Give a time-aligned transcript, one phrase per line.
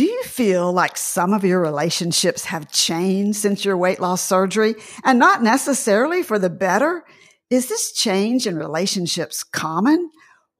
[0.00, 4.76] Do you feel like some of your relationships have changed since your weight loss surgery
[5.04, 7.04] and not necessarily for the better?
[7.50, 10.10] Is this change in relationships common?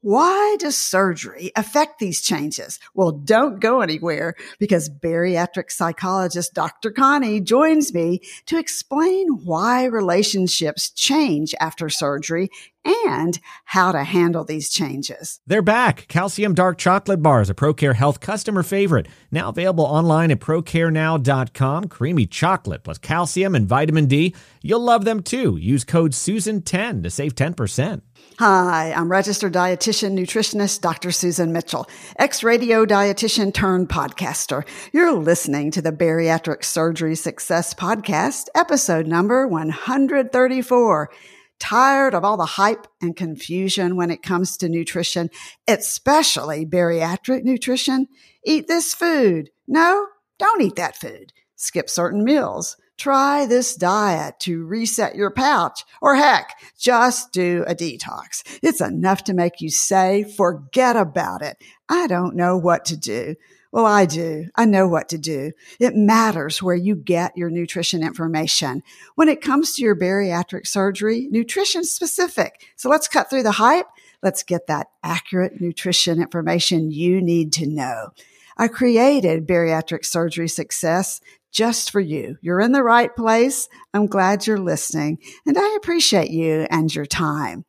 [0.03, 2.79] Why does surgery affect these changes?
[2.95, 6.91] Well, don't go anywhere because bariatric psychologist Dr.
[6.91, 12.51] Connie joins me to explain why relationships change after surgery
[12.85, 15.41] and how to handle these changes.
[15.47, 16.07] They're back.
[16.09, 19.06] Calcium dark chocolate bars, a ProCare Health customer favorite.
[19.30, 21.89] Now available online at procarenow.com.
[21.89, 24.34] Creamy chocolate plus calcium and vitamin D.
[24.62, 25.56] You'll love them too.
[25.56, 28.03] Use code SUSAN10 to save 10%.
[28.39, 31.11] Hi, I'm registered dietitian nutritionist Dr.
[31.11, 31.87] Susan Mitchell,
[32.19, 34.67] ex-radio dietitian turned podcaster.
[34.92, 41.11] You're listening to the Bariatric Surgery Success Podcast, episode number 134.
[41.60, 45.30] Tired of all the hype and confusion when it comes to nutrition,
[45.69, 48.08] especially bariatric nutrition?
[48.44, 49.50] Eat this food.
[49.69, 50.06] No,
[50.39, 51.33] don't eat that food.
[51.55, 57.74] Skip certain meals Try this diet to reset your pouch, or heck, just do a
[57.74, 58.42] detox.
[58.62, 61.56] It's enough to make you say, forget about it.
[61.89, 63.36] I don't know what to do.
[63.73, 64.47] Well, I do.
[64.57, 65.53] I know what to do.
[65.79, 68.83] It matters where you get your nutrition information.
[69.15, 72.67] When it comes to your bariatric surgery, nutrition specific.
[72.75, 73.87] So let's cut through the hype.
[74.23, 78.09] Let's get that accurate nutrition information you need to know.
[78.57, 81.21] I created bariatric surgery success
[81.53, 82.37] just for you.
[82.43, 83.69] You're in the right place.
[83.95, 87.65] I'm glad you're listening and I appreciate you and your time.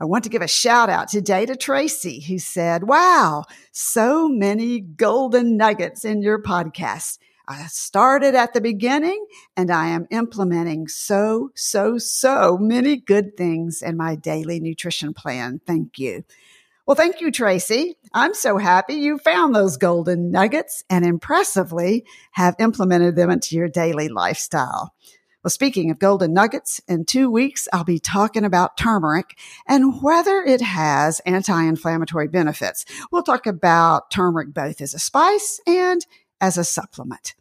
[0.00, 4.80] I want to give a shout out today to Tracy who said, wow, so many
[4.80, 7.18] golden nuggets in your podcast.
[7.46, 9.26] I started at the beginning
[9.58, 15.60] and I am implementing so, so, so many good things in my daily nutrition plan.
[15.66, 16.24] Thank you.
[16.86, 17.96] Well, thank you, Tracy.
[18.14, 23.68] I'm so happy you found those golden nuggets and impressively have implemented them into your
[23.68, 24.94] daily lifestyle.
[25.42, 30.42] Well, speaking of golden nuggets, in two weeks, I'll be talking about turmeric and whether
[30.42, 32.84] it has anti-inflammatory benefits.
[33.10, 36.04] We'll talk about turmeric both as a spice and
[36.42, 37.34] as a supplement.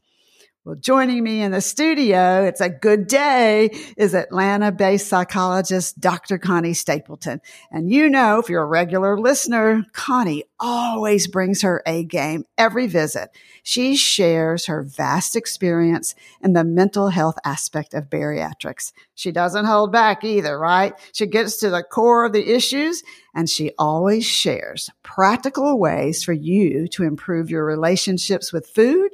[0.66, 6.38] Well, joining me in the studio, it's a good day, is Atlanta based psychologist Dr.
[6.38, 7.40] Connie Stapleton.
[7.72, 12.88] And you know, if you're a regular listener, Connie always brings her A game every
[12.88, 13.30] visit.
[13.64, 18.92] She shares her vast experience in the mental health aspect of bariatrics.
[19.16, 20.94] She doesn't hold back either, right?
[21.14, 23.02] She gets to the core of the issues
[23.34, 29.12] and she always shares practical ways for you to improve your relationships with food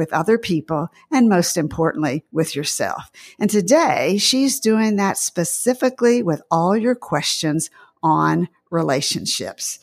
[0.00, 3.12] with other people, and most importantly, with yourself.
[3.38, 7.68] And today she's doing that specifically with all your questions
[8.02, 9.78] on relationships.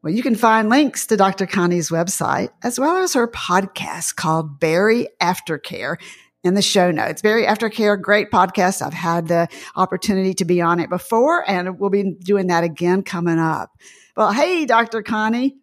[0.00, 1.48] Well, you can find links to Dr.
[1.48, 5.96] Connie's website as well as her podcast called Bari Aftercare
[6.44, 7.20] in the show notes.
[7.20, 8.80] Bari Aftercare, great podcast.
[8.80, 13.02] I've had the opportunity to be on it before and we'll be doing that again
[13.02, 13.72] coming up.
[14.16, 15.02] Well, hey, Dr.
[15.02, 15.56] Connie.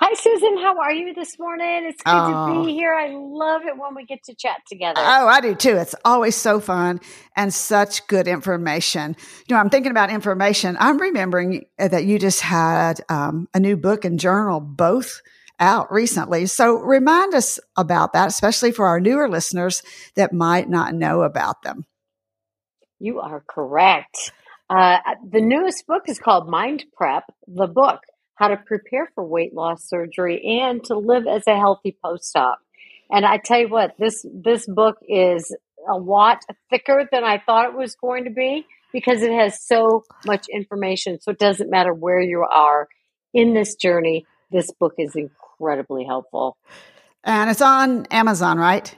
[0.00, 0.58] Hi, Susan.
[0.58, 1.84] How are you this morning?
[1.84, 2.54] It's good oh.
[2.54, 2.94] to be here.
[2.94, 5.00] I love it when we get to chat together.
[5.00, 5.76] Oh, I do too.
[5.76, 7.00] It's always so fun
[7.34, 9.16] and such good information.
[9.48, 10.76] You know, I'm thinking about information.
[10.78, 15.20] I'm remembering that you just had um, a new book and journal both
[15.58, 16.46] out recently.
[16.46, 19.82] So remind us about that, especially for our newer listeners
[20.14, 21.86] that might not know about them.
[23.00, 24.30] You are correct.
[24.70, 24.98] Uh,
[25.28, 28.02] the newest book is called Mind Prep, the book
[28.38, 32.60] how to prepare for weight loss surgery and to live as a healthy post-op.
[33.10, 35.54] And I tell you what, this this book is
[35.88, 40.04] a lot thicker than I thought it was going to be because it has so
[40.26, 41.20] much information.
[41.20, 42.88] So it doesn't matter where you are
[43.34, 46.56] in this journey, this book is incredibly helpful.
[47.24, 48.94] And it's on Amazon, right?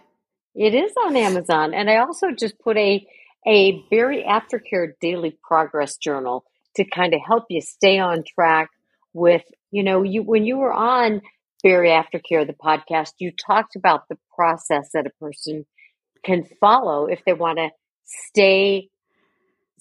[0.54, 1.74] It is on Amazon.
[1.74, 3.06] And I also just put a
[3.46, 6.44] a Bari Aftercare daily progress journal
[6.76, 8.68] to kind of help you stay on track
[9.12, 11.22] with, you know, you when you were on
[11.62, 15.66] Bari Aftercare, the podcast, you talked about the process that a person
[16.24, 17.70] can follow if they want to
[18.04, 18.88] stay,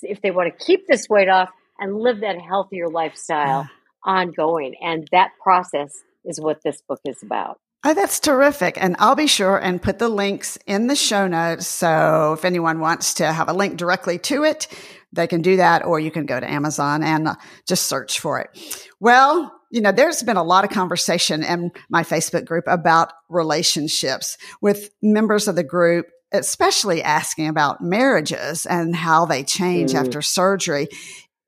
[0.02, 1.50] if they want to keep this weight off
[1.80, 3.70] and live that healthier lifestyle
[4.06, 4.76] ongoing.
[4.82, 5.94] And that process
[6.26, 7.60] is what this book is about.
[7.86, 8.78] Oh, that's terrific.
[8.82, 11.66] And I'll be sure and put the links in the show notes.
[11.66, 14.68] So if anyone wants to have a link directly to it,
[15.12, 17.36] they can do that, or you can go to Amazon and uh,
[17.68, 18.86] just search for it.
[19.00, 24.38] Well, you know, there's been a lot of conversation in my Facebook group about relationships
[24.62, 30.00] with members of the group, especially asking about marriages and how they change mm.
[30.00, 30.88] after surgery.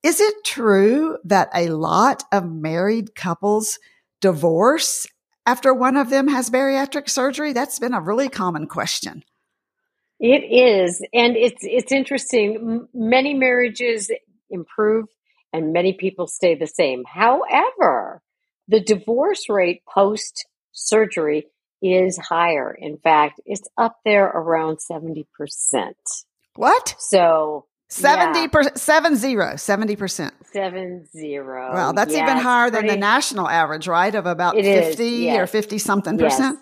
[0.04, 3.78] Is it true that a lot of married couples
[4.20, 5.06] divorce
[5.46, 7.54] after one of them has bariatric surgery?
[7.54, 9.24] That's been a really common question.
[10.24, 12.88] It is, and it's it's interesting.
[12.94, 14.12] Many marriages
[14.52, 15.08] improve,
[15.52, 17.04] and many people stay the same.
[17.12, 18.22] However,
[18.68, 21.48] the divorce rate post surgery
[21.82, 22.72] is higher.
[22.72, 25.98] In fact, it's up there around seventy percent.
[26.56, 26.94] What?
[27.00, 30.34] So 70 percent, seven zero, 70 percent.
[30.54, 31.74] Seven zero.
[31.74, 34.14] Well, that's even higher than the national average, right?
[34.14, 35.52] Of about 50 or yes.
[35.52, 36.36] 50 something Yes.
[36.36, 36.60] percent.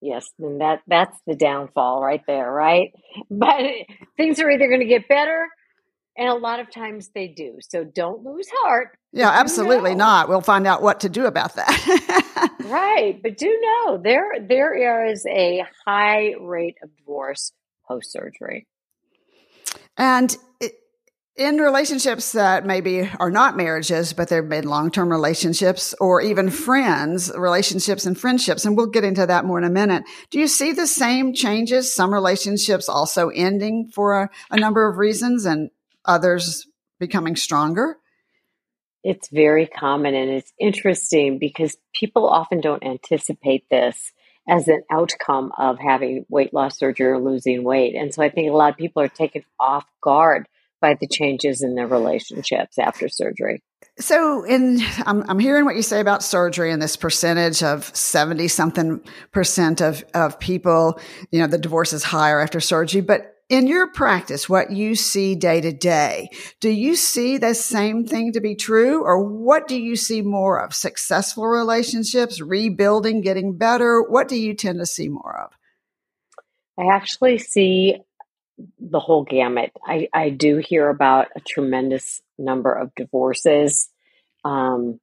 [0.00, 2.92] Yes, then that that's the downfall right there, right?
[3.30, 3.62] But
[4.16, 5.48] things are either going to get better,
[6.16, 7.58] and a lot of times they do.
[7.60, 8.96] So don't lose heart.
[9.12, 10.04] Yeah, absolutely know.
[10.04, 10.28] not.
[10.28, 12.24] We'll find out what to do about that.
[12.64, 17.52] Right, but do know there there is a high rate of divorce
[17.86, 18.66] post surgery.
[19.96, 20.36] and
[21.38, 26.50] in relationships that maybe are not marriages, but they've been long term relationships or even
[26.50, 30.02] friends, relationships and friendships, and we'll get into that more in a minute.
[30.30, 31.94] Do you see the same changes?
[31.94, 35.70] Some relationships also ending for a, a number of reasons and
[36.04, 36.66] others
[36.98, 37.98] becoming stronger?
[39.04, 44.12] It's very common and it's interesting because people often don't anticipate this
[44.48, 47.94] as an outcome of having weight loss surgery or losing weight.
[47.94, 50.48] And so I think a lot of people are taken off guard
[50.80, 53.62] by the changes in their relationships after surgery.
[53.98, 58.46] So, in I'm, I'm hearing what you say about surgery and this percentage of seventy
[58.46, 59.00] something
[59.32, 61.00] percent of of people,
[61.32, 63.00] you know, the divorce is higher after surgery.
[63.00, 66.28] But in your practice, what you see day to day,
[66.60, 70.62] do you see the same thing to be true, or what do you see more
[70.62, 70.74] of?
[70.74, 74.02] Successful relationships, rebuilding, getting better.
[74.02, 75.52] What do you tend to see more of?
[76.78, 77.96] I actually see
[78.80, 79.72] the whole gamut.
[79.84, 83.88] I, I do hear about a tremendous number of divorces.
[84.44, 85.00] Um,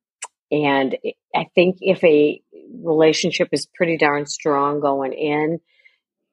[0.51, 0.97] and
[1.33, 2.41] I think if a
[2.83, 5.59] relationship is pretty darn strong going in,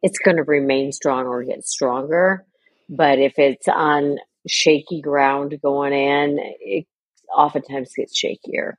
[0.03, 2.45] it's going to remain strong or get stronger.
[2.89, 6.87] But if it's on shaky ground going in, it
[7.35, 8.75] oftentimes gets shakier.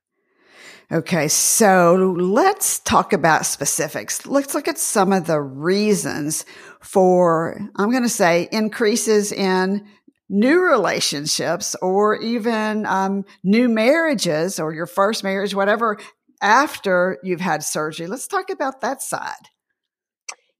[0.92, 4.26] Okay, so let's talk about specifics.
[4.26, 6.46] Let's look at some of the reasons
[6.82, 9.88] for, I'm going to say, increases in
[10.30, 15.98] new relationships or even um, new marriages or your first marriage, whatever,
[16.42, 18.08] after you've had surgery.
[18.08, 19.50] Let's talk about that side.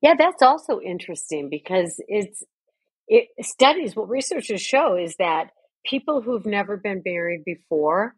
[0.02, 2.44] Yeah, that's also interesting because it's
[3.08, 5.50] it studies what researchers show is that
[5.86, 8.16] people who've never been married before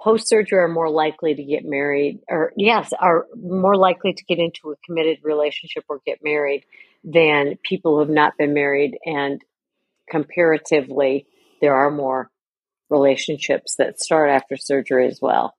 [0.00, 4.38] post surgery are more likely to get married or yes are more likely to get
[4.38, 6.64] into a committed relationship or get married
[7.04, 9.42] than people who have not been married and
[10.10, 11.26] comparatively
[11.60, 12.30] there are more
[12.90, 15.54] relationships that start after surgery as well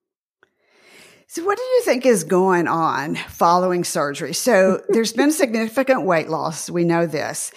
[1.28, 4.34] So, what do you think is going on following surgery?
[4.34, 6.70] So, there's been significant weight loss.
[6.70, 7.52] We know this.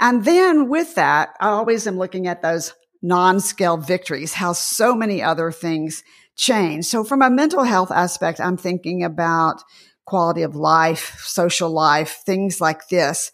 [0.00, 4.94] And then with that, I always am looking at those non scale victories, how so
[4.94, 6.02] many other things
[6.36, 6.86] change.
[6.86, 9.62] So, from a mental health aspect, I'm thinking about
[10.06, 13.30] quality of life, social life, things like this.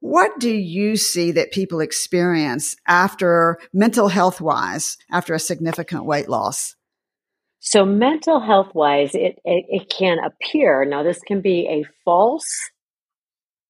[0.00, 6.28] What do you see that people experience after mental health wise, after a significant weight
[6.28, 6.74] loss?
[7.60, 12.70] So mental health wise, it, it, it can appear, now this can be a false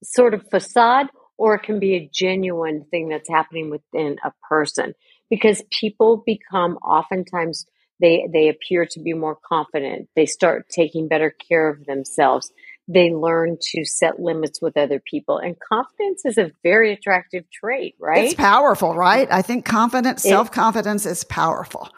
[0.02, 4.94] sort of facade or it can be a genuine thing that's happening within a person
[5.32, 7.64] because people become oftentimes
[8.00, 12.52] they they appear to be more confident they start taking better care of themselves
[12.86, 17.94] they learn to set limits with other people and confidence is a very attractive trait
[17.98, 19.28] right It's powerful, right?
[19.30, 21.88] I think confidence, It- self confidence is powerful.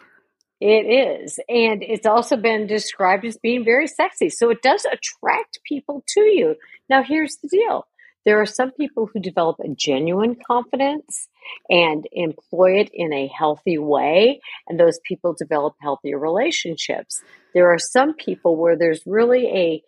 [0.61, 1.37] It is.
[1.49, 4.29] And it's also been described as being very sexy.
[4.29, 6.55] So it does attract people to you.
[6.89, 7.85] Now, here's the deal
[8.25, 11.27] there are some people who develop a genuine confidence
[11.69, 17.21] and employ it in a healthy way, and those people develop healthier relationships.
[17.53, 19.83] There are some people where there's really a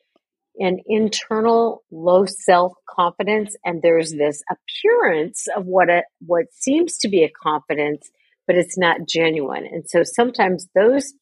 [0.59, 7.09] an internal low self confidence and there's this appearance of what a what seems to
[7.09, 8.09] be a confidence
[8.47, 9.65] but it's not genuine.
[9.65, 11.13] And so sometimes those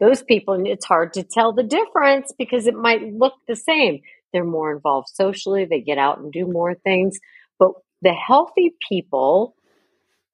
[0.00, 4.00] those people, and it's hard to tell the difference because it might look the same.
[4.32, 7.18] They're more involved socially, they get out and do more things.
[7.58, 9.54] But the healthy people,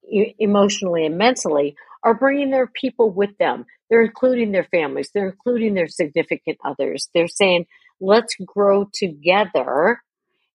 [0.03, 3.65] emotionally and mentally, are bringing their people with them.
[3.89, 7.09] They're including their families, they're including their significant others.
[7.13, 7.65] They're saying,
[7.99, 10.01] let's grow together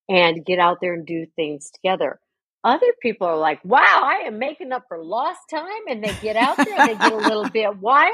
[0.09, 2.19] and get out there and do things together.
[2.63, 5.89] Other people are like, wow, I am making up for lost time.
[5.89, 8.13] And they get out there and they get a little bit wild.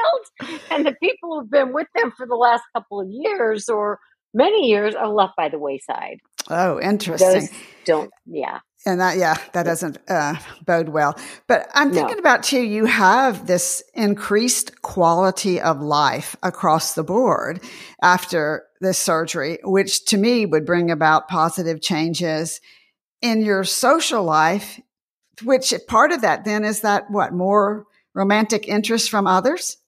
[0.70, 3.98] And the people who've been with them for the last couple of years or
[4.36, 6.20] many years are left by the wayside.
[6.48, 7.40] Oh, interesting.
[7.40, 7.50] Those
[7.84, 8.60] don't, yeah.
[8.84, 11.18] And that, yeah, that doesn't uh, bode well.
[11.48, 12.20] But I'm thinking no.
[12.20, 17.60] about too, you have this increased quality of life across the board
[18.00, 22.60] after this surgery, which to me would bring about positive changes
[23.22, 24.78] in your social life,
[25.42, 29.78] which part of that then is that what more romantic interest from others?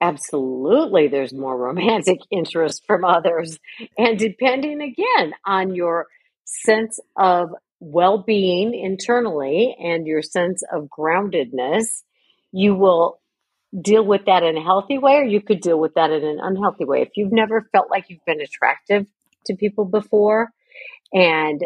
[0.00, 3.58] Absolutely, there's more romantic interest from others.
[3.96, 6.06] And depending again on your
[6.44, 7.50] sense of
[7.80, 12.02] well being internally and your sense of groundedness,
[12.52, 13.20] you will
[13.78, 16.38] deal with that in a healthy way or you could deal with that in an
[16.40, 17.02] unhealthy way.
[17.02, 19.06] If you've never felt like you've been attractive
[19.46, 20.50] to people before
[21.12, 21.62] and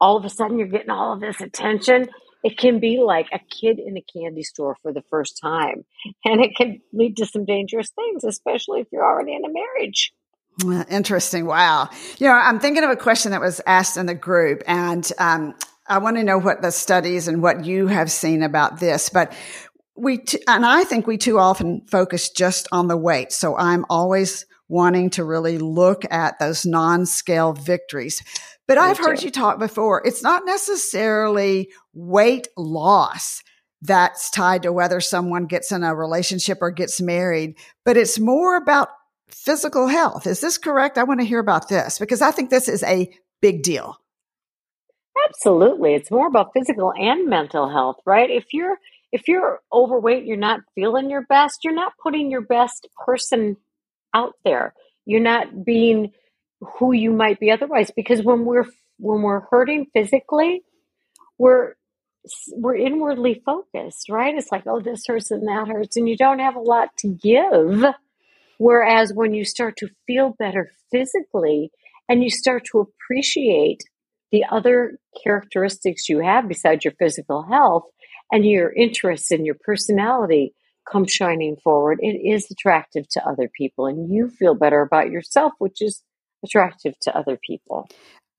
[0.00, 2.08] all of a sudden you're getting all of this attention,
[2.42, 5.84] it can be like a kid in a candy store for the first time.
[6.24, 10.12] And it can lead to some dangerous things, especially if you're already in a marriage.
[10.90, 11.46] Interesting.
[11.46, 11.88] Wow.
[12.18, 15.54] You know, I'm thinking of a question that was asked in the group, and um,
[15.86, 19.08] I want to know what the studies and what you have seen about this.
[19.08, 19.32] But
[19.96, 23.32] we, t- and I think we too often focus just on the weight.
[23.32, 28.22] So I'm always wanting to really look at those non scale victories.
[28.68, 30.02] But Me I've heard you talk before.
[30.06, 33.42] It's not necessarily weight loss
[33.82, 38.56] that's tied to whether someone gets in a relationship or gets married, but it's more
[38.56, 38.88] about
[39.28, 40.26] physical health.
[40.26, 40.98] Is this correct?
[40.98, 43.96] I want to hear about this because I think this is a big deal.
[45.28, 45.94] Absolutely.
[45.94, 48.30] It's more about physical and mental health, right?
[48.30, 48.76] If you're
[49.10, 53.56] if you're overweight, you're not feeling your best, you're not putting your best person
[54.14, 54.72] out there.
[55.04, 56.12] You're not being
[56.78, 58.66] who you might be otherwise because when we're
[58.98, 60.62] when we're hurting physically,
[61.38, 61.74] we're
[62.52, 64.36] we're inwardly focused, right?
[64.36, 67.08] It's like, oh, this hurts and that hurts, and you don't have a lot to
[67.08, 67.84] give
[68.62, 71.72] Whereas when you start to feel better physically
[72.08, 73.82] and you start to appreciate
[74.30, 77.82] the other characteristics you have besides your physical health
[78.30, 80.54] and your interests and your personality
[80.88, 85.54] come shining forward, it is attractive to other people and you feel better about yourself,
[85.58, 86.00] which is
[86.44, 87.88] attractive to other people.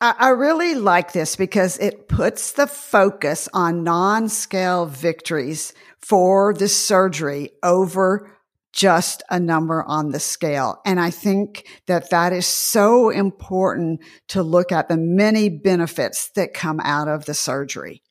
[0.01, 6.67] I really like this because it puts the focus on non scale victories for the
[6.67, 8.29] surgery over
[8.73, 10.81] just a number on the scale.
[10.85, 16.53] And I think that that is so important to look at the many benefits that
[16.53, 18.01] come out of the surgery.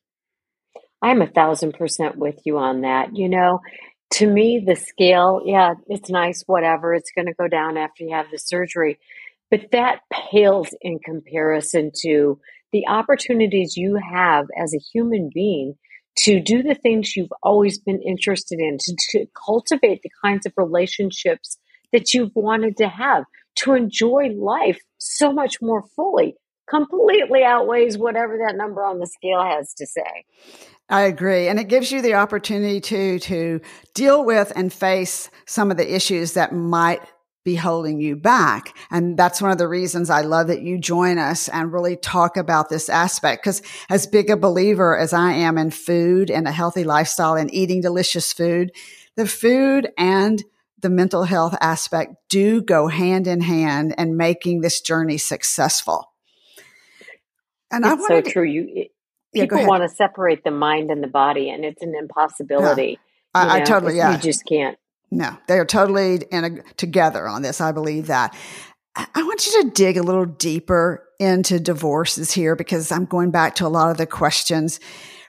[1.01, 3.15] I'm a thousand percent with you on that.
[3.15, 3.59] You know,
[4.13, 6.93] to me, the scale, yeah, it's nice, whatever.
[6.93, 8.97] It's going to go down after you have the surgery.
[9.53, 12.39] But that pales in comparison to
[12.71, 15.75] the opportunities you have as a human being
[16.23, 20.53] to do the things you've always been interested in, to, to cultivate the kinds of
[20.57, 21.59] relationships
[21.91, 23.25] that you've wanted to have,
[23.57, 26.33] to enjoy life so much more fully,
[26.67, 30.25] completely outweighs whatever that number on the scale has to say.
[30.89, 31.47] I agree.
[31.47, 33.61] And it gives you the opportunity to, to
[33.93, 37.01] deal with and face some of the issues that might
[37.43, 38.75] be holding you back.
[38.89, 42.37] And that's one of the reasons I love that you join us and really talk
[42.37, 43.43] about this aspect.
[43.43, 47.53] Cause as big a believer as I am in food and a healthy lifestyle and
[47.53, 48.71] eating delicious food,
[49.15, 50.43] the food and
[50.79, 56.11] the mental health aspect do go hand in hand and making this journey successful.
[57.71, 58.43] And it's I so true.
[58.43, 58.91] You, it,
[59.33, 62.99] yeah, people want to separate the mind and the body, and it's an impossibility.
[63.33, 63.41] Yeah.
[63.41, 64.11] I, I, totally, yeah.
[64.11, 64.77] You just can't.
[65.13, 67.61] No, they are totally in a, together on this.
[67.61, 68.35] I believe that.
[68.95, 73.55] I want you to dig a little deeper into divorces here because I'm going back
[73.55, 74.79] to a lot of the questions.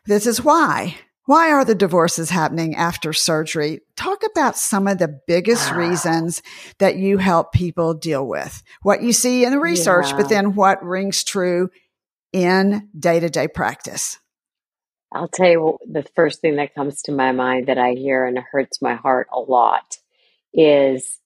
[0.06, 0.96] This is why.
[1.26, 3.80] Why are the divorces happening after surgery?
[3.96, 5.76] Talk about some of the biggest ah.
[5.76, 6.42] reasons
[6.78, 8.62] that you help people deal with.
[8.82, 10.16] What you see in the research, yeah.
[10.16, 11.70] but then what rings true
[12.32, 14.18] in day to day practice.
[15.14, 18.26] I'll tell you what, the first thing that comes to my mind that I hear
[18.26, 19.98] and hurts my heart a lot
[20.52, 21.20] is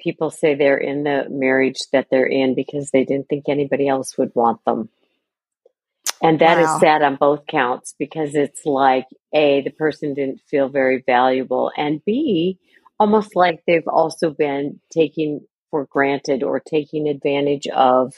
[0.00, 4.16] people say they're in the marriage that they're in because they didn't think anybody else
[4.16, 4.88] would want them.
[6.22, 6.74] And that wow.
[6.74, 11.70] is sad on both counts because it's like A, the person didn't feel very valuable,
[11.76, 12.58] and B,
[12.98, 18.14] almost like they've also been taking for granted or taking advantage of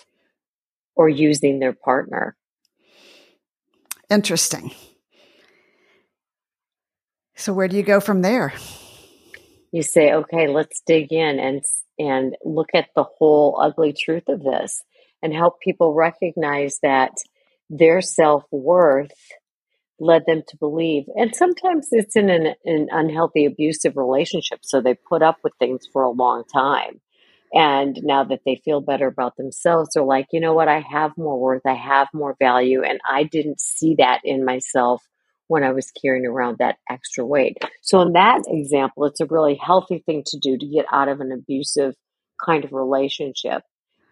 [0.94, 2.36] or using their partner.
[4.08, 4.72] Interesting.
[7.36, 8.54] So where do you go from there?
[9.72, 11.64] You say, okay, let's dig in and
[11.98, 14.82] and look at the whole ugly truth of this
[15.22, 17.12] and help people recognize that
[17.70, 19.12] their self-worth
[20.00, 24.94] led them to believe and sometimes it's in an, an unhealthy abusive relationship so they
[24.94, 27.00] put up with things for a long time
[27.52, 30.68] And now that they feel better about themselves, they're like, you know what?
[30.68, 31.62] I have more worth.
[31.66, 32.82] I have more value.
[32.84, 35.02] And I didn't see that in myself
[35.48, 37.58] when I was carrying around that extra weight.
[37.82, 41.20] So, in that example, it's a really healthy thing to do to get out of
[41.20, 41.94] an abusive
[42.44, 43.62] kind of relationship.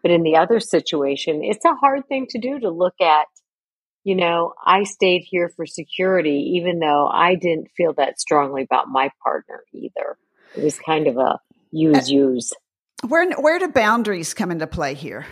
[0.03, 3.27] But in the other situation, it's a hard thing to do to look at,
[4.05, 8.89] you know, I stayed here for security, even though I didn't feel that strongly about
[8.89, 10.19] my partner either.
[10.57, 11.37] It was kind of a uh,
[11.73, 12.53] use, use.
[13.07, 15.27] Where, where do boundaries come into play here?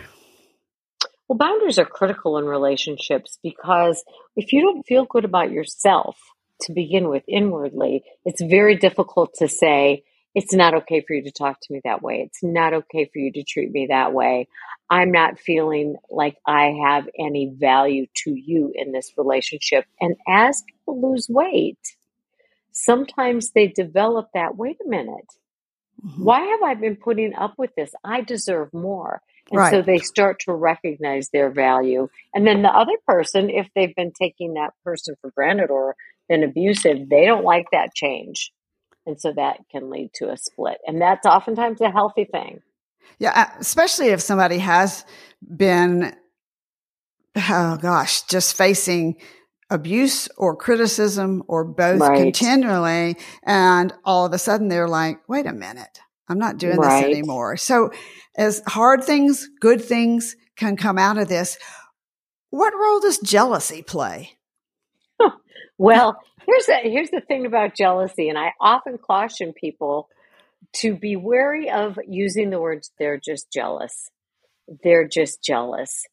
[1.33, 4.03] Well, boundaries are critical in relationships because
[4.35, 6.15] if you don't feel good about yourself
[6.61, 10.03] to begin with inwardly, it's very difficult to say,
[10.35, 12.21] it's not okay for you to talk to me that way.
[12.27, 14.47] It's not okay for you to treat me that way.
[14.91, 19.85] I'm not feeling like I have any value to you in this relationship.
[19.99, 21.79] And as people lose weight,
[22.73, 25.33] sometimes they develop that wait a minute,
[26.05, 26.23] mm-hmm.
[26.23, 27.89] why have I been putting up with this?
[28.03, 29.23] I deserve more.
[29.53, 29.71] And right.
[29.71, 32.09] so they start to recognize their value.
[32.33, 35.95] And then the other person, if they've been taking that person for granted or
[36.27, 38.51] been abusive, they don't like that change.
[39.05, 40.79] And so that can lead to a split.
[40.87, 42.63] And that's oftentimes a healthy thing.
[43.19, 45.05] Yeah, uh, especially if somebody has
[45.55, 46.15] been,
[47.35, 49.17] oh gosh, just facing
[49.69, 52.17] abuse or criticism or both right.
[52.17, 53.17] continually.
[53.43, 57.01] And all of a sudden they're like, wait a minute, I'm not doing right.
[57.01, 57.57] this anymore.
[57.57, 57.91] So
[58.35, 61.57] as hard things, good things can come out of this,
[62.49, 64.37] what role does jealousy play?
[65.77, 70.07] well, here's the, here's the thing about jealousy, and I often caution people
[70.73, 74.09] to be wary of using the words they're just jealous.
[74.83, 76.05] They're just jealous.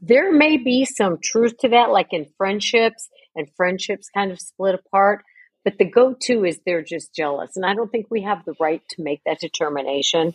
[0.00, 4.74] There may be some truth to that, like in friendships, and friendships kind of split
[4.74, 5.24] apart.
[5.64, 7.56] But the go to is they're just jealous.
[7.56, 10.34] And I don't think we have the right to make that determination.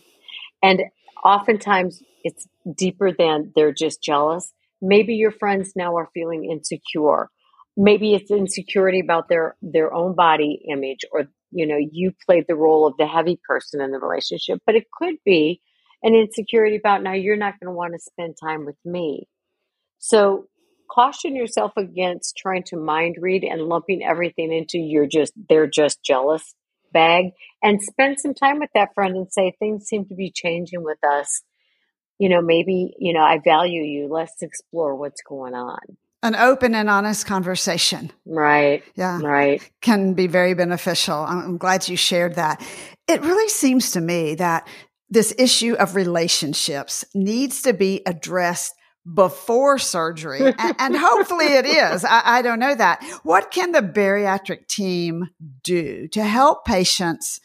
[0.62, 0.82] And
[1.24, 4.52] oftentimes it's deeper than they're just jealous.
[4.80, 7.30] Maybe your friends now are feeling insecure.
[7.76, 12.54] Maybe it's insecurity about their their own body image or you know, you played the
[12.54, 15.60] role of the heavy person in the relationship, but it could be
[16.02, 19.28] an insecurity about now you're not going to want to spend time with me.
[19.98, 20.46] So
[20.90, 26.02] caution yourself against trying to mind read and lumping everything into you're just they're just
[26.02, 26.54] jealous
[26.92, 30.82] bag and spend some time with that friend and say things seem to be changing
[30.82, 31.42] with us.
[32.18, 34.08] You know maybe you know i value you.
[34.08, 35.78] Let's explore what's going on.
[36.22, 38.10] An open and honest conversation.
[38.26, 38.82] Right.
[38.96, 39.20] Yeah.
[39.22, 39.62] Right.
[39.82, 41.14] Can be very beneficial.
[41.14, 42.60] I'm glad you shared that.
[43.06, 44.66] It really seems to me that
[45.08, 48.74] this issue of relationships needs to be addressed
[49.14, 50.40] before surgery.
[50.40, 52.04] and, and, hopefully it is.
[52.04, 53.02] I, I don't know that.
[53.22, 55.30] What can the bariatric team
[55.62, 57.40] do to help patients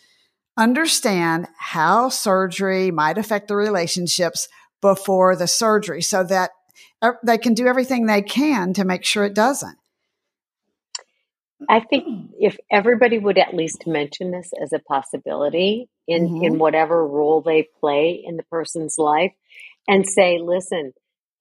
[0.57, 4.47] understand how surgery might affect the relationships
[4.81, 6.51] before the surgery so that
[7.23, 9.77] they can do everything they can to make sure it doesn't?
[11.69, 16.43] I think if everybody would at least mention this as a possibility in, mm-hmm.
[16.43, 19.31] in whatever role they play in the person's life
[19.87, 20.93] and say, listen,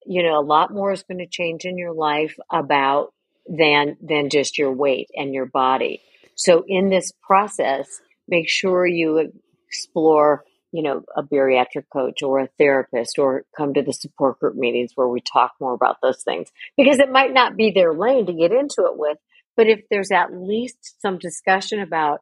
[0.05, 3.13] you know, a lot more is going to change in your life about
[3.47, 6.01] than than just your weight and your body.
[6.35, 7.87] So in this process,
[8.27, 9.31] make sure you
[9.67, 14.55] explore, you know, a bariatric coach or a therapist or come to the support group
[14.55, 18.25] meetings where we talk more about those things because it might not be their lane
[18.25, 19.17] to get into it with,
[19.55, 22.21] but if there's at least some discussion about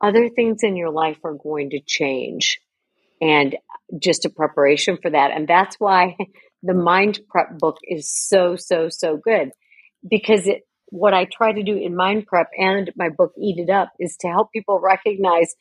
[0.00, 2.58] other things in your life are going to change
[3.20, 3.56] and
[4.00, 5.30] just a preparation for that.
[5.30, 6.16] And that's why
[6.62, 9.50] the mind prep book is so so so good
[10.08, 13.70] because it what I try to do in mind prep and my book Eat It
[13.70, 15.54] Up is to help people recognize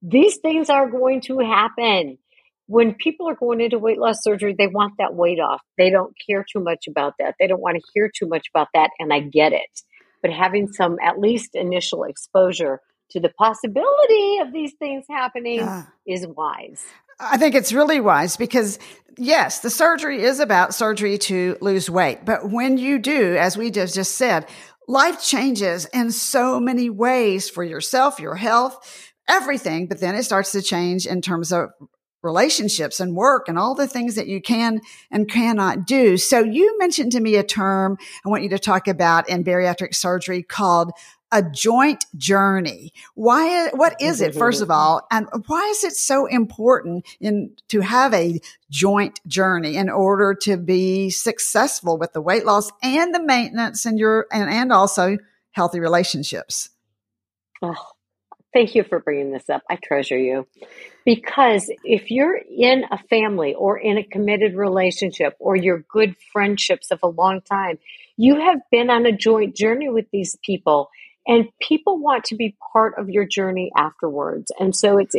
[0.00, 2.18] these things are going to happen.
[2.66, 5.60] When people are going into weight loss surgery, they want that weight off.
[5.76, 7.34] They don't care too much about that.
[7.40, 8.90] They don't want to hear too much about that.
[9.00, 9.82] And I get it.
[10.22, 15.60] But having some at least initial exposure to the possibility of these things happening
[16.06, 16.84] is wise.
[17.20, 18.78] I think it's really wise because
[19.18, 22.24] yes, the surgery is about surgery to lose weight.
[22.24, 24.46] But when you do, as we just, said,
[24.88, 29.86] life changes in so many ways for yourself, your health, everything.
[29.86, 31.70] But then it starts to change in terms of
[32.22, 34.80] relationships and work and all the things that you can
[35.10, 36.16] and cannot do.
[36.16, 39.94] So you mentioned to me a term I want you to talk about in bariatric
[39.94, 40.92] surgery called
[41.32, 42.92] a joint journey.
[43.14, 44.78] Why, what is it, first of mm-hmm.
[44.78, 45.06] all?
[45.10, 48.40] And why is it so important in to have a
[48.70, 53.98] joint journey in order to be successful with the weight loss and the maintenance and
[53.98, 55.18] your, and, and also
[55.52, 56.70] healthy relationships?
[57.62, 57.74] Oh,
[58.52, 59.62] thank you for bringing this up.
[59.68, 60.46] I treasure you.
[61.04, 66.90] Because if you're in a family or in a committed relationship or you're good friendships
[66.90, 67.78] of a long time,
[68.16, 70.90] you have been on a joint journey with these people
[71.26, 74.50] and people want to be part of your journey afterwards.
[74.58, 75.14] And so it's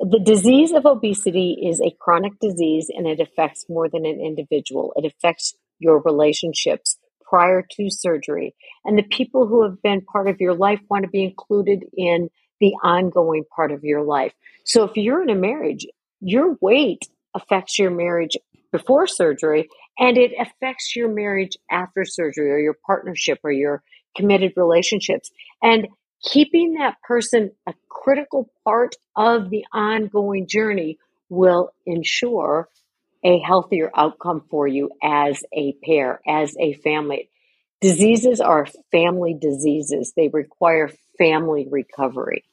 [0.00, 4.92] the disease of obesity is a chronic disease and it affects more than an individual.
[4.96, 6.98] It affects your relationships
[7.28, 8.54] prior to surgery.
[8.84, 12.30] And the people who have been part of your life want to be included in
[12.60, 14.32] the ongoing part of your life.
[14.64, 15.86] So if you're in a marriage,
[16.20, 18.36] your weight affects your marriage
[18.72, 23.82] before surgery and it affects your marriage after surgery or your partnership or your
[24.18, 25.30] committed relationships.
[25.62, 25.88] And
[26.22, 30.98] keeping that person a critical part of the ongoing journey
[31.30, 32.68] will ensure
[33.24, 37.30] a healthier outcome for you as a pair, as a family.
[37.80, 40.12] Diseases are family diseases.
[40.16, 42.44] They require family recovery.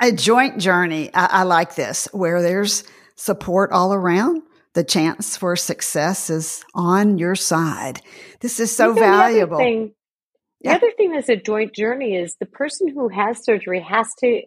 [0.00, 1.10] A, joint journey.
[1.14, 2.84] I, I like this, where there's
[3.16, 4.42] support all around.
[4.74, 8.00] The chance for success is on your side.
[8.40, 9.58] This is so valuable.
[10.62, 10.88] The other, thing, the yeah.
[10.88, 14.42] other thing that's a joint journey is the person who has surgery has to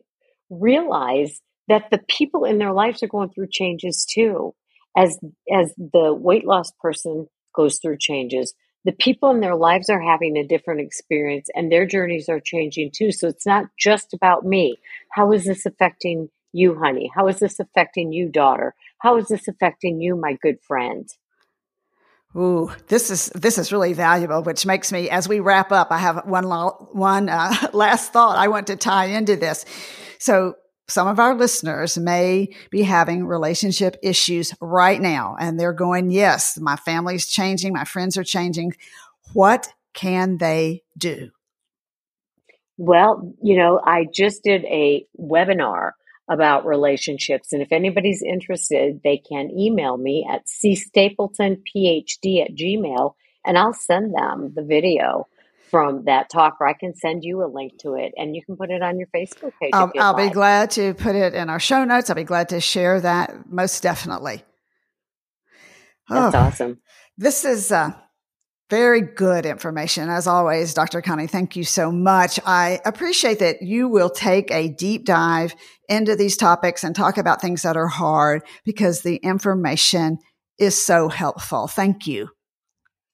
[0.50, 4.54] realize that the people in their lives are going through changes too
[4.98, 5.18] as
[5.54, 8.54] as the weight loss person goes through changes.
[8.86, 12.92] The people in their lives are having a different experience and their journeys are changing
[12.96, 13.12] too.
[13.12, 14.78] So it's not just about me.
[15.12, 17.12] How is this affecting you honey?
[17.14, 18.76] How is this affecting you daughter?
[19.00, 21.10] How is this affecting you my good friend
[22.38, 26.00] Ooh, this is this is really valuable, which makes me, as we wrap up, I
[26.00, 29.66] have one one uh, last thought I want to tie into this.
[30.20, 30.56] So,
[30.88, 36.60] some of our listeners may be having relationship issues right now and they're going, yes,
[36.60, 37.74] my family's changing.
[37.74, 38.74] My friends are changing.
[39.34, 41.32] What can they do?
[42.78, 45.92] Well, you know, I just did a webinar
[46.28, 47.54] about relationships.
[47.54, 53.14] And if anybody's interested, they can email me at cstapletonphd at gmail
[53.46, 55.28] and I'll send them the video
[55.70, 58.56] from that talk, or I can send you a link to it and you can
[58.56, 59.72] put it on your Facebook page.
[59.74, 62.10] I'll, I'll be glad to put it in our show notes.
[62.10, 64.44] I'll be glad to share that most definitely.
[66.10, 66.80] That's oh, awesome.
[67.18, 67.94] This is uh,
[68.70, 70.10] very good information.
[70.10, 71.02] As always, Dr.
[71.02, 72.40] Connie, thank you so much.
[72.46, 75.56] I appreciate that you will take a deep dive
[75.88, 80.18] into these topics and talk about things that are hard because the information
[80.58, 81.68] is so helpful.
[81.68, 82.30] Thank you.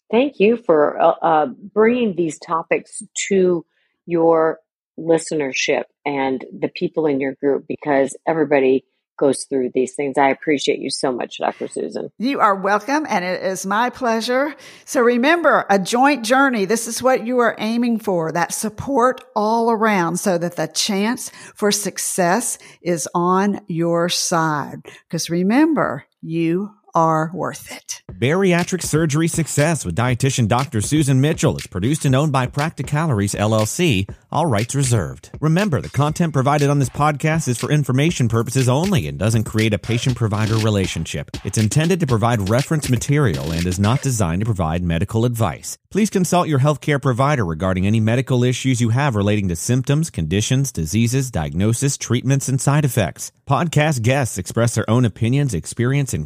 [0.09, 3.65] Thank you for uh, uh, bringing these topics to
[4.05, 4.59] your
[4.99, 8.85] listenership and the people in your group because everybody
[9.21, 10.17] goes through these things.
[10.17, 11.67] I appreciate you so much, Dr.
[11.67, 12.11] Susan.
[12.17, 14.55] You are welcome, and it is my pleasure.
[14.83, 16.65] So remember, a joint journey.
[16.65, 21.29] This is what you are aiming for that support all around so that the chance
[21.53, 24.81] for success is on your side.
[25.07, 28.01] Because remember, you are worth it.
[28.11, 30.81] Bariatric Surgery Success with dietitian Dr.
[30.81, 35.31] Susan Mitchell is produced and owned by Practicalories LLC, all rights reserved.
[35.39, 39.73] Remember, the content provided on this podcast is for information purposes only and doesn't create
[39.73, 41.31] a patient provider relationship.
[41.43, 45.77] It's intended to provide reference material and is not designed to provide medical advice.
[45.89, 50.71] Please consult your healthcare provider regarding any medical issues you have relating to symptoms, conditions,
[50.71, 53.31] diseases, diagnosis, treatments, and side effects.
[53.47, 56.25] Podcast guests express their own opinions, experience, and